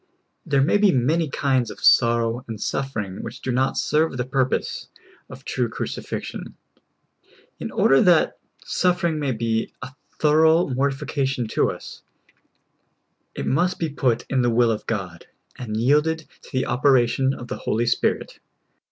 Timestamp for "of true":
5.29-5.69